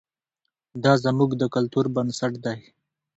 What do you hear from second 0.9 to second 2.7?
زموږ د کلتور بنسټ دی.